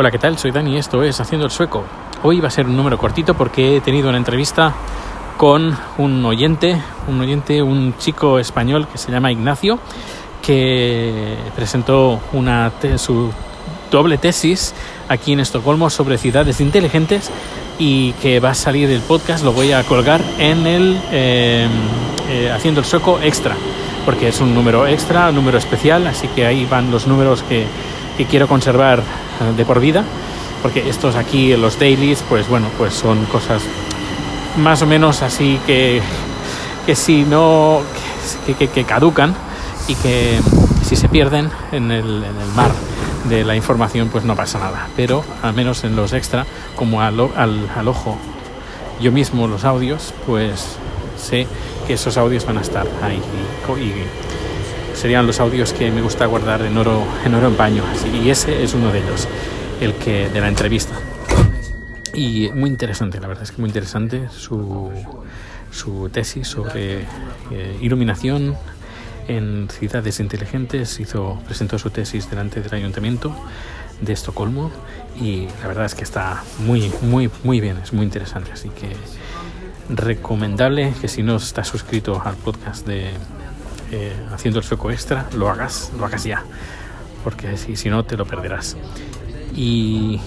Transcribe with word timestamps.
Hola, 0.00 0.12
¿qué 0.12 0.18
tal? 0.20 0.38
Soy 0.38 0.52
Dani 0.52 0.74
y 0.74 0.76
esto 0.76 1.02
es 1.02 1.18
Haciendo 1.18 1.44
el 1.44 1.50
Sueco. 1.50 1.82
Hoy 2.22 2.38
va 2.38 2.46
a 2.46 2.52
ser 2.52 2.66
un 2.66 2.76
número 2.76 2.96
cortito 2.98 3.34
porque 3.34 3.76
he 3.76 3.80
tenido 3.80 4.08
una 4.08 4.16
entrevista 4.16 4.72
con 5.36 5.76
un 5.98 6.24
oyente, 6.24 6.80
un 7.08 7.20
oyente, 7.20 7.60
un 7.64 7.96
chico 7.98 8.38
español 8.38 8.86
que 8.86 8.96
se 8.96 9.10
llama 9.10 9.32
Ignacio, 9.32 9.80
que 10.40 11.36
presentó 11.56 12.20
una 12.32 12.70
su 12.96 13.32
doble 13.90 14.18
tesis 14.18 14.72
aquí 15.08 15.32
en 15.32 15.40
Estocolmo 15.40 15.90
sobre 15.90 16.16
ciudades 16.16 16.60
inteligentes 16.60 17.32
y 17.80 18.12
que 18.22 18.38
va 18.38 18.50
a 18.50 18.54
salir 18.54 18.88
el 18.92 19.00
podcast, 19.00 19.44
lo 19.44 19.52
voy 19.52 19.72
a 19.72 19.82
colgar 19.82 20.20
en 20.38 20.64
el 20.68 20.96
eh, 21.10 21.66
eh, 22.28 22.52
Haciendo 22.54 22.82
el 22.82 22.86
Sueco 22.86 23.18
Extra, 23.20 23.56
porque 24.04 24.28
es 24.28 24.40
un 24.40 24.54
número 24.54 24.86
extra, 24.86 25.30
un 25.30 25.34
número 25.34 25.58
especial, 25.58 26.06
así 26.06 26.28
que 26.28 26.46
ahí 26.46 26.68
van 26.70 26.92
los 26.92 27.08
números 27.08 27.42
que, 27.42 27.66
que 28.16 28.26
quiero 28.26 28.46
conservar 28.46 29.02
de 29.56 29.64
por 29.64 29.80
vida, 29.80 30.04
porque 30.62 30.88
estos 30.88 31.16
aquí, 31.16 31.56
los 31.56 31.78
dailies, 31.78 32.22
pues 32.28 32.48
bueno, 32.48 32.68
pues 32.76 32.94
son 32.94 33.24
cosas 33.26 33.62
más 34.56 34.82
o 34.82 34.86
menos 34.86 35.22
así 35.22 35.58
que, 35.66 36.00
que 36.86 36.94
si 36.94 37.22
no, 37.22 37.80
que, 38.46 38.54
que, 38.54 38.68
que 38.68 38.84
caducan 38.84 39.34
y 39.86 39.94
que 39.94 40.38
si 40.82 40.96
se 40.96 41.08
pierden 41.08 41.50
en 41.72 41.90
el, 41.90 42.24
en 42.24 42.40
el 42.40 42.48
mar 42.54 42.70
de 43.28 43.44
la 43.44 43.54
información 43.54 44.08
pues 44.08 44.24
no 44.24 44.34
pasa 44.36 44.58
nada. 44.58 44.88
Pero 44.96 45.24
al 45.42 45.54
menos 45.54 45.84
en 45.84 45.96
los 45.96 46.12
extra 46.12 46.46
como 46.76 47.02
al, 47.02 47.20
al, 47.36 47.68
al, 47.76 47.88
ojo 47.88 48.18
yo 49.00 49.12
mismo 49.12 49.46
los 49.46 49.64
audios 49.64 50.12
pues 50.26 50.76
sé 51.16 51.46
que 51.86 51.94
esos 51.94 52.16
audios 52.16 52.44
van 52.44 52.58
a 52.58 52.62
estar 52.62 52.86
ahí 53.02 53.20
y, 53.78 53.82
y, 53.82 53.94
serían 54.98 55.28
los 55.28 55.38
audios 55.38 55.72
que 55.72 55.92
me 55.92 56.02
gusta 56.02 56.26
guardar 56.26 56.62
en 56.62 56.76
oro 56.76 57.06
en 57.24 57.34
oro 57.34 57.46
en 57.46 57.54
paño. 57.54 57.84
Y 58.20 58.30
ese 58.30 58.64
es 58.64 58.74
uno 58.74 58.90
de 58.90 58.98
ellos 58.98 59.28
el 59.80 59.94
que 59.94 60.28
de 60.28 60.40
la 60.40 60.48
entrevista. 60.48 60.94
Y 62.14 62.50
muy 62.52 62.68
interesante 62.68 63.20
la 63.20 63.28
verdad 63.28 63.44
es 63.44 63.52
que 63.52 63.60
muy 63.60 63.70
interesante 63.70 64.28
su, 64.30 64.90
su 65.70 66.08
tesis 66.08 66.48
sobre 66.48 67.02
eh, 67.52 67.78
iluminación 67.80 68.56
en 69.28 69.68
ciudades 69.70 70.18
inteligentes, 70.18 70.98
hizo, 70.98 71.38
presentó 71.46 71.78
su 71.78 71.90
tesis 71.90 72.28
delante 72.28 72.60
del 72.60 72.74
ayuntamiento 72.74 73.32
de 74.00 74.14
Estocolmo 74.14 74.72
y 75.20 75.46
la 75.60 75.68
verdad 75.68 75.84
es 75.84 75.94
que 75.94 76.02
está 76.02 76.42
muy, 76.58 76.90
muy, 77.02 77.30
muy 77.44 77.60
bien, 77.60 77.76
es 77.76 77.92
muy 77.92 78.04
interesante. 78.04 78.50
Así 78.52 78.70
que 78.70 78.96
recomendable 79.90 80.92
que 81.00 81.06
si 81.06 81.22
no 81.22 81.36
estás 81.36 81.68
suscrito 81.68 82.20
al 82.24 82.34
podcast 82.36 82.86
de 82.86 83.10
eh, 83.92 84.12
Haciendo 84.32 84.60
el 84.60 84.64
Sueco 84.64 84.90
Extra, 84.90 85.26
lo 85.36 85.48
hagas, 85.48 85.92
lo 85.98 86.04
hagas 86.04 86.24
ya, 86.24 86.42
porque 87.24 87.56
si, 87.56 87.76
si 87.76 87.90
no 87.90 88.04
te 88.04 88.16
lo 88.16 88.26
perderás. 88.26 88.76
Y, 89.54 90.20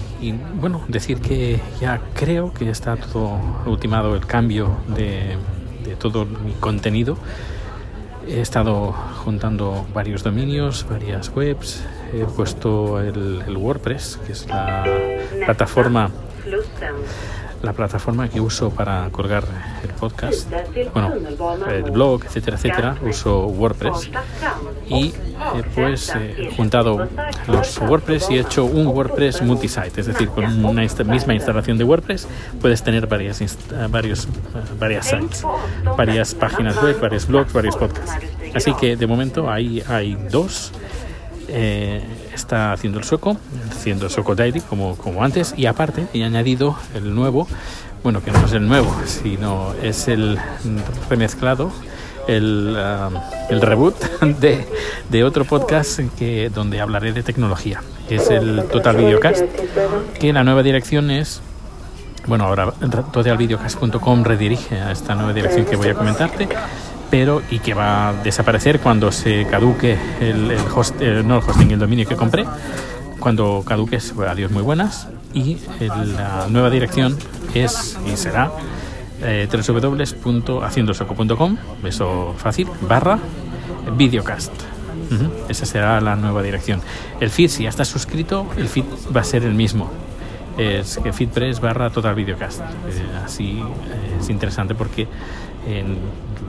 bueno, 0.54 0.84
decir 0.88 1.20
que 1.20 1.58
ya 1.80 2.00
creo 2.14 2.52
que 2.52 2.68
está 2.68 2.96
todo 2.96 3.40
ultimado 3.64 4.14
el 4.14 4.26
cambio 4.26 4.76
de, 4.88 5.38
de 5.84 5.96
todo 5.96 6.26
mi 6.26 6.52
contenido 6.52 7.16
he 8.26 8.40
estado 8.40 8.92
juntando 9.24 9.86
varios 9.92 10.22
dominios, 10.22 10.86
varias 10.88 11.30
webs, 11.34 11.82
he 12.12 12.24
puesto 12.24 13.00
el, 13.00 13.42
el 13.46 13.56
WordPress, 13.56 14.18
que 14.26 14.32
es 14.32 14.46
la 14.48 14.84
plataforma 15.44 16.10
la 17.62 17.72
plataforma 17.72 18.28
que 18.28 18.40
uso 18.40 18.70
para 18.70 19.08
colgar 19.10 19.44
el 19.82 19.90
podcast, 19.90 20.50
bueno, 20.92 21.14
el 21.70 21.90
blog, 21.90 22.24
etcétera, 22.24 22.56
etcétera, 22.56 22.96
uso 23.02 23.46
WordPress 23.46 24.10
y 24.88 25.06
eh, 25.06 25.14
pues 25.74 26.12
he 26.14 26.50
juntado 26.56 27.08
los 27.46 27.78
WordPress 27.78 28.30
y 28.30 28.36
he 28.36 28.40
hecho 28.40 28.64
un 28.64 28.88
WordPress 28.88 29.42
multisite, 29.42 30.00
es 30.00 30.06
decir, 30.06 30.28
con 30.28 30.64
una 30.64 30.82
misma 30.82 31.34
instalación 31.34 31.78
de 31.78 31.84
WordPress 31.84 32.26
puedes 32.60 32.82
tener 32.82 33.06
varias, 33.06 33.40
varios, 33.90 34.28
varias 34.78 35.06
sites, 35.06 35.44
varias 35.96 36.34
páginas 36.34 36.82
web, 36.82 37.00
varios 37.00 37.26
blogs, 37.26 37.52
varios 37.52 37.76
podcasts. 37.76 38.12
Así 38.54 38.74
que 38.74 38.96
de 38.96 39.06
momento 39.06 39.50
ahí 39.50 39.82
hay 39.88 40.14
dos 40.30 40.72
eh, 41.48 42.02
está 42.34 42.72
haciendo 42.72 42.98
el 42.98 43.04
sueco, 43.04 43.36
haciendo 43.70 44.06
el 44.06 44.10
sueco 44.10 44.34
diary 44.34 44.60
como, 44.60 44.96
como 44.96 45.24
antes 45.24 45.54
y 45.56 45.66
aparte 45.66 46.06
he 46.14 46.24
añadido 46.24 46.76
el 46.94 47.14
nuevo, 47.14 47.46
bueno 48.02 48.22
que 48.22 48.30
no 48.30 48.44
es 48.44 48.52
el 48.52 48.66
nuevo, 48.66 48.94
sino 49.06 49.74
es 49.82 50.08
el 50.08 50.38
remezclado, 51.08 51.70
el, 52.28 52.76
uh, 52.76 53.52
el 53.52 53.60
reboot 53.60 53.96
de, 54.40 54.66
de, 55.10 55.24
otro 55.24 55.44
podcast 55.44 56.00
que, 56.18 56.50
donde 56.50 56.80
hablaré 56.80 57.12
de 57.12 57.22
tecnología, 57.22 57.82
que 58.08 58.16
es 58.16 58.30
el 58.30 58.64
Total 58.70 58.96
Videocast, 58.96 59.44
que 60.18 60.32
la 60.32 60.44
nueva 60.44 60.62
dirección 60.62 61.10
es 61.10 61.42
bueno, 62.26 62.44
ahora 62.44 62.72
totalvideocast.com 63.12 64.22
redirige 64.22 64.80
a 64.80 64.92
esta 64.92 65.16
nueva 65.16 65.32
dirección 65.32 65.66
que 65.66 65.74
voy 65.74 65.88
a 65.88 65.94
comentarte 65.94 66.48
pero 67.12 67.42
y 67.50 67.58
que 67.58 67.74
va 67.74 68.08
a 68.08 68.12
desaparecer 68.14 68.80
cuando 68.80 69.12
se 69.12 69.44
caduque 69.44 69.98
el, 70.18 70.50
el 70.50 70.60
host, 70.74 70.96
eh, 70.98 71.22
no 71.22 71.36
el 71.36 71.42
hosting, 71.46 71.72
el 71.72 71.78
dominio 71.78 72.08
que 72.08 72.16
compré. 72.16 72.46
Cuando 73.18 73.62
caduque, 73.66 73.98
adiós 74.26 74.50
muy 74.50 74.62
buenas. 74.62 75.08
Y 75.34 75.58
el, 75.78 76.14
la 76.14 76.46
nueva 76.48 76.70
dirección 76.70 77.18
es 77.52 77.98
y 78.10 78.16
será 78.16 78.50
eh, 79.20 79.46
www.haciendosoco.com, 79.46 81.56
eso 81.84 82.34
fácil, 82.38 82.68
barra 82.88 83.18
videocast. 83.94 84.54
Uh 85.10 85.14
-huh. 85.14 85.30
Esa 85.50 85.66
será 85.66 86.00
la 86.00 86.16
nueva 86.16 86.42
dirección. 86.42 86.80
El 87.20 87.28
feed, 87.28 87.50
si 87.50 87.64
ya 87.64 87.68
estás 87.68 87.88
suscrito, 87.88 88.46
el 88.56 88.68
feed 88.68 88.86
va 89.14 89.20
a 89.20 89.24
ser 89.24 89.44
el 89.44 89.52
mismo. 89.52 89.90
Es 90.56 90.98
que 91.02 91.12
feedpress 91.12 91.60
barra 91.60 91.90
total 91.90 92.14
videocast. 92.14 92.60
Eh, 92.60 93.20
así 93.22 93.60
eh, 93.60 94.16
es 94.18 94.30
interesante 94.30 94.74
porque 94.74 95.06
en, 95.66 95.98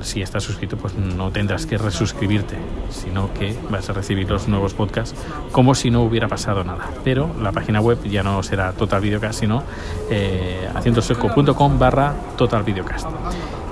si 0.02 0.22
estás 0.22 0.44
suscrito 0.44 0.78
pues 0.78 0.96
no 0.96 1.32
tendrás 1.32 1.66
que 1.66 1.78
resuscribirte 1.78 2.58
sino 2.90 3.34
que 3.34 3.56
vas 3.70 3.90
a 3.90 3.94
recibir 3.94 4.30
los 4.30 4.48
nuevos 4.48 4.74
podcasts 4.74 5.16
como 5.52 5.76
si 5.76 5.92
no 5.92 6.04
hubiera 6.04 6.28
pasado 6.28 6.64
nada. 6.64 6.90
Pero 7.04 7.30
la 7.42 7.52
página 7.52 7.82
web 7.82 8.04
ya 8.04 8.24
no 8.24 8.42
será 8.44 8.74
total 8.74 9.02
videocast 9.02 9.40
sino 9.40 9.64
eh, 10.10 10.70
haciendoseco.com 10.74 11.80
barra 11.80 12.14
total 12.38 12.64
videocast. 12.64 13.08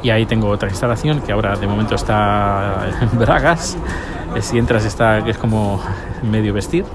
Y 0.03 0.09
ahí 0.09 0.25
tengo 0.25 0.49
otra 0.49 0.69
instalación 0.69 1.21
que 1.21 1.31
ahora 1.31 1.55
de 1.55 1.67
momento 1.67 1.95
está 1.95 2.89
en 3.01 3.19
bragas. 3.19 3.77
Si 4.39 4.57
entras 4.57 4.85
está 4.85 5.19
es 5.19 5.37
como 5.37 5.81
medio 6.23 6.53
vestir 6.53 6.85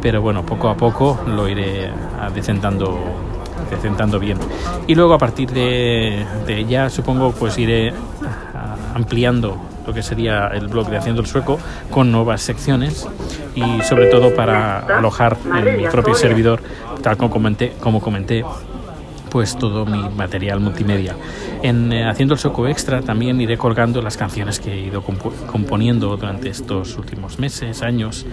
pero 0.00 0.22
bueno 0.22 0.44
poco 0.44 0.68
a 0.68 0.76
poco 0.76 1.18
lo 1.26 1.48
iré 1.48 1.90
decentando 2.34 2.98
decentando 3.70 4.18
bien. 4.18 4.38
Y 4.86 4.94
luego 4.94 5.14
a 5.14 5.18
partir 5.18 5.50
de, 5.50 6.24
de 6.46 6.58
ella 6.58 6.88
supongo 6.88 7.32
pues 7.32 7.58
iré 7.58 7.92
ampliando 8.94 9.56
lo 9.86 9.94
que 9.94 10.02
sería 10.02 10.48
el 10.48 10.68
blog 10.68 10.88
de 10.90 10.98
Haciendo 10.98 11.22
el 11.22 11.26
Sueco 11.26 11.58
con 11.90 12.12
nuevas 12.12 12.42
secciones 12.42 13.08
y 13.54 13.82
sobre 13.82 14.06
todo 14.06 14.34
para 14.34 14.80
alojar 14.80 15.36
en 15.56 15.78
mi 15.78 15.88
propio 15.88 16.14
servidor, 16.14 16.62
tal 17.02 17.16
como 17.16 17.30
comenté, 17.30 17.72
como 17.80 18.00
comenté 18.00 18.44
pues 19.30 19.56
todo 19.56 19.86
mi 19.86 20.08
material 20.10 20.60
multimedia. 20.60 21.14
En 21.62 21.92
eh, 21.92 22.08
Haciendo 22.08 22.34
el 22.34 22.40
Soco 22.40 22.66
Extra 22.66 23.02
también 23.02 23.40
iré 23.40 23.58
colgando 23.58 24.00
las 24.02 24.16
canciones 24.16 24.60
que 24.60 24.72
he 24.72 24.80
ido 24.80 25.02
comp 25.02 25.22
componiendo 25.46 26.16
durante 26.16 26.48
estos 26.48 26.96
últimos 26.96 27.38
meses, 27.38 27.82
años 27.82 28.26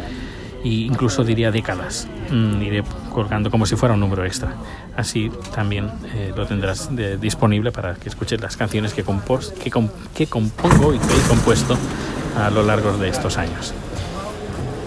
e 0.66 0.90
incluso 0.90 1.24
diría 1.24 1.52
décadas. 1.52 2.08
Mm, 2.32 2.62
iré 2.64 2.84
colgando 3.14 3.52
como 3.52 3.68
si 3.68 3.76
fuera 3.76 3.94
un 3.94 4.00
número 4.00 4.26
extra. 4.26 4.56
Así 4.98 5.32
también 5.54 5.92
eh, 6.16 6.34
lo 6.36 6.48
tendrás 6.48 6.94
de, 6.96 7.18
disponible 7.18 7.72
para 7.72 7.94
que 7.94 8.10
escuches 8.10 8.42
las 8.42 8.58
canciones 8.58 8.94
que, 8.94 9.04
compos, 9.04 9.54
que, 9.64 9.70
comp 9.70 9.92
que 10.16 10.26
compongo 10.26 10.94
y 10.94 10.98
que 10.98 11.14
he 11.14 11.28
compuesto 11.30 11.78
a 12.36 12.50
lo 12.50 12.64
largo 12.64 12.98
de 12.98 13.10
estos 13.10 13.38
años. 13.38 13.76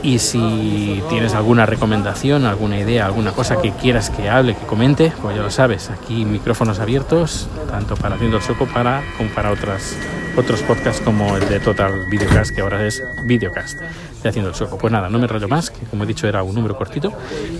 Y 0.08 0.20
si 0.20 1.02
tienes 1.10 1.34
alguna 1.34 1.66
recomendación, 1.66 2.46
alguna 2.46 2.78
idea, 2.78 3.04
alguna 3.04 3.32
cosa 3.32 3.60
que 3.60 3.72
quieras 3.72 4.08
que 4.08 4.30
hable, 4.30 4.54
que 4.54 4.64
comente, 4.64 5.12
pues 5.20 5.36
ya 5.36 5.42
lo 5.42 5.50
sabes, 5.50 5.90
aquí 5.90 6.24
micrófonos 6.24 6.78
abiertos, 6.78 7.46
tanto 7.70 7.94
para 7.94 8.14
Haciendo 8.14 8.40
Soco 8.40 8.64
para, 8.64 9.02
como 9.18 9.28
para 9.34 9.50
otras, 9.50 9.98
otros 10.34 10.62
podcasts 10.62 11.02
como 11.02 11.36
el 11.36 11.46
de 11.50 11.60
Total 11.60 12.06
Videocast, 12.10 12.54
que 12.54 12.62
ahora 12.62 12.86
es 12.86 13.02
Videocast 13.26 13.78
de 14.22 14.28
Haciendo 14.30 14.48
el 14.48 14.56
Sueco. 14.56 14.78
Pues 14.78 14.90
nada, 14.90 15.10
no 15.10 15.18
me 15.18 15.26
rollo 15.26 15.46
más, 15.46 15.70
que 15.70 15.84
como 15.84 16.04
he 16.04 16.06
dicho 16.06 16.26
era 16.26 16.42
un 16.42 16.54
número 16.54 16.74
cortito. 16.78 17.12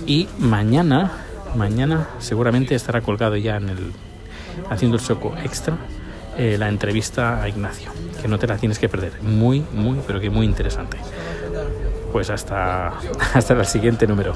Y 0.07 0.27
mañana, 0.39 1.11
mañana 1.55 2.07
seguramente 2.17 2.73
estará 2.73 3.01
colgado 3.01 3.35
ya 3.35 3.57
en 3.57 3.69
el 3.69 3.91
Haciendo 4.71 4.97
el 4.97 5.03
Sueco 5.03 5.35
Extra 5.43 5.77
eh, 6.35 6.57
la 6.57 6.67
entrevista 6.67 7.43
a 7.43 7.47
Ignacio, 7.47 7.91
que 8.19 8.27
no 8.27 8.39
te 8.39 8.47
la 8.47 8.57
tienes 8.57 8.79
que 8.79 8.89
perder. 8.89 9.21
Muy, 9.21 9.63
muy, 9.71 9.99
pero 10.07 10.19
que 10.19 10.31
muy 10.31 10.47
interesante. 10.47 10.97
Pues 12.11 12.29
hasta, 12.29 12.87
hasta 13.33 13.53
el 13.53 13.65
siguiente 13.65 14.07
número. 14.07 14.33